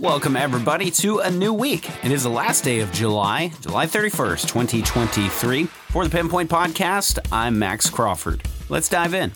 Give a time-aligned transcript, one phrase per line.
[0.00, 1.90] Welcome, everybody, to a new week.
[2.04, 5.64] It is the last day of July, July 31st, 2023.
[5.64, 8.44] For the Pinpoint Podcast, I'm Max Crawford.
[8.68, 9.32] Let's dive in.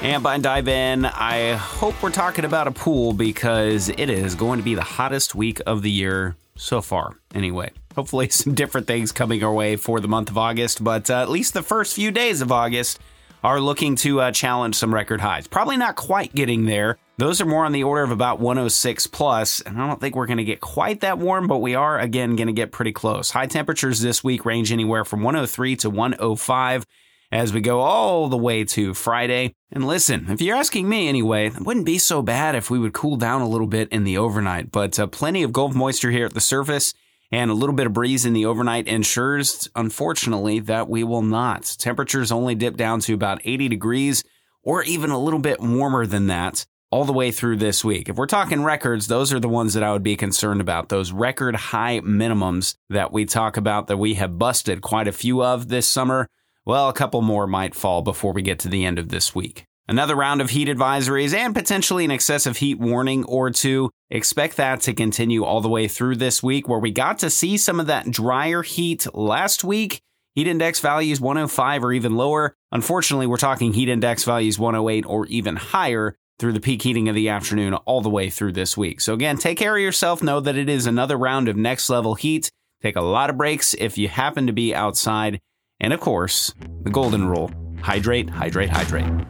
[0.00, 4.58] And by dive in, I hope we're talking about a pool because it is going
[4.58, 7.70] to be the hottest week of the year so far, anyway.
[7.94, 11.28] Hopefully, some different things coming our way for the month of August, but uh, at
[11.28, 13.00] least the first few days of August
[13.44, 15.46] are looking to uh, challenge some record highs.
[15.46, 16.96] Probably not quite getting there.
[17.18, 20.26] Those are more on the order of about 106 plus, and I don't think we're
[20.26, 23.30] going to get quite that warm, but we are again going to get pretty close.
[23.30, 26.86] High temperatures this week range anywhere from 103 to 105
[27.30, 29.54] as we go all the way to Friday.
[29.70, 32.94] And listen, if you're asking me anyway, it wouldn't be so bad if we would
[32.94, 36.26] cool down a little bit in the overnight, but uh, plenty of Gulf moisture here
[36.26, 36.94] at the surface
[37.30, 41.76] and a little bit of breeze in the overnight ensures, unfortunately, that we will not.
[41.78, 44.24] Temperatures only dip down to about 80 degrees
[44.62, 48.08] or even a little bit warmer than that all the way through this week.
[48.08, 50.90] If we're talking records, those are the ones that I would be concerned about.
[50.90, 55.42] Those record high minimums that we talk about that we have busted quite a few
[55.42, 56.28] of this summer.
[56.64, 59.66] Well, a couple more might fall before we get to the end of this week.
[59.86, 63.90] Another round of heat advisories and potentially an excessive heat warning or two.
[64.08, 67.58] Expect that to continue all the way through this week, where we got to see
[67.58, 70.00] some of that drier heat last week.
[70.34, 72.54] Heat index values 105 or even lower.
[72.72, 77.14] Unfortunately, we're talking heat index values 108 or even higher through the peak heating of
[77.14, 79.00] the afternoon all the way through this week.
[79.00, 80.22] So, again, take care of yourself.
[80.22, 82.50] Know that it is another round of next level heat.
[82.82, 85.40] Take a lot of breaks if you happen to be outside.
[85.78, 87.50] And of course, the golden rule
[87.82, 89.26] hydrate, hydrate, hydrate.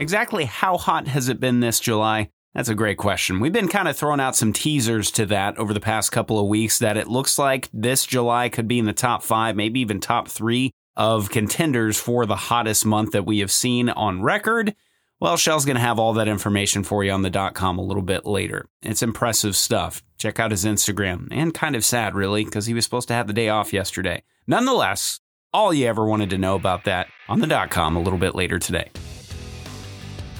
[0.00, 2.30] Exactly how hot has it been this July?
[2.54, 3.38] That's a great question.
[3.38, 6.46] We've been kind of throwing out some teasers to that over the past couple of
[6.46, 10.00] weeks that it looks like this July could be in the top five, maybe even
[10.00, 14.74] top three of contenders for the hottest month that we have seen on record.
[15.20, 17.84] Well, Shel's going to have all that information for you on the dot com a
[17.84, 18.64] little bit later.
[18.80, 20.02] It's impressive stuff.
[20.16, 21.28] Check out his Instagram.
[21.30, 24.22] And kind of sad, really, because he was supposed to have the day off yesterday.
[24.46, 25.20] Nonetheless,
[25.52, 28.34] all you ever wanted to know about that on the dot com a little bit
[28.34, 28.90] later today.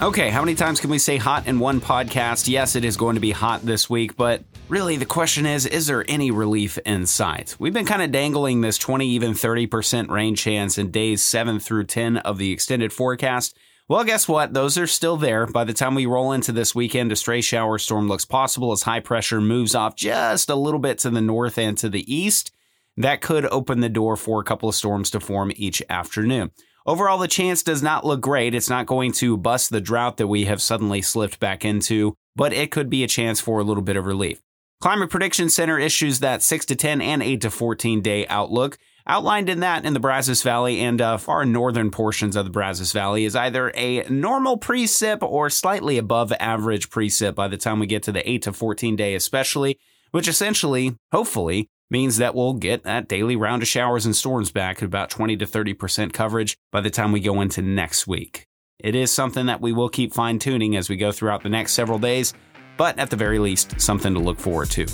[0.03, 2.49] Okay, how many times can we say hot in one podcast?
[2.49, 5.89] Yes, it is going to be hot this week, but really the question is is
[5.89, 7.55] there any relief in sight?
[7.59, 11.85] We've been kind of dangling this 20, even 30% rain chance in days 7 through
[11.85, 13.55] 10 of the extended forecast.
[13.89, 14.55] Well, guess what?
[14.55, 15.47] Those are still there.
[15.47, 18.85] By the time we roll into this weekend, a stray shower storm looks possible as
[18.85, 22.53] high pressure moves off just a little bit to the north and to the east.
[22.97, 26.53] That could open the door for a couple of storms to form each afternoon.
[26.87, 28.55] Overall, the chance does not look great.
[28.55, 32.53] It's not going to bust the drought that we have suddenly slipped back into, but
[32.53, 34.41] it could be a chance for a little bit of relief.
[34.81, 38.79] Climate Prediction Center issues that 6 to 10 and 8 to 14 day outlook.
[39.07, 42.93] Outlined in that in the Brazos Valley and uh, far northern portions of the Brazos
[42.93, 47.87] Valley is either a normal precip or slightly above average precip by the time we
[47.87, 49.79] get to the 8 to 14 day, especially,
[50.13, 54.79] which essentially, hopefully, means that we'll get that daily round of showers and storms back
[54.79, 58.47] at about 20 to 30% coverage by the time we go into next week.
[58.79, 61.73] It is something that we will keep fine tuning as we go throughout the next
[61.73, 62.33] several days,
[62.77, 64.87] but at the very least, something to look forward to.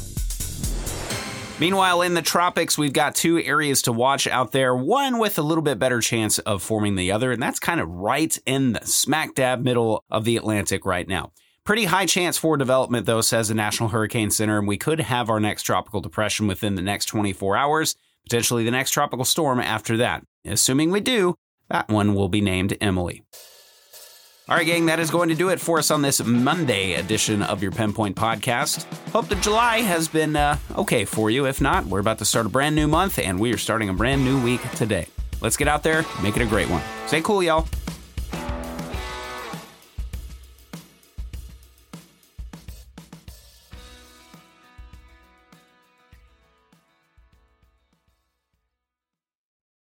[1.58, 5.42] Meanwhile, in the tropics, we've got two areas to watch out there, one with a
[5.42, 8.84] little bit better chance of forming the other, and that's kind of right in the
[8.84, 11.32] smack dab middle of the Atlantic right now.
[11.66, 15.28] Pretty high chance for development, though, says the National Hurricane Center, and we could have
[15.28, 19.96] our next tropical depression within the next 24 hours, potentially the next tropical storm after
[19.96, 20.24] that.
[20.44, 21.34] Assuming we do,
[21.68, 23.24] that one will be named Emily.
[24.48, 27.42] All right, gang, that is going to do it for us on this Monday edition
[27.42, 28.84] of your Pinpoint Podcast.
[29.10, 31.46] Hope that July has been uh, okay for you.
[31.46, 33.92] If not, we're about to start a brand new month, and we are starting a
[33.92, 35.08] brand new week today.
[35.40, 36.82] Let's get out there, make it a great one.
[37.08, 37.66] Stay cool, y'all.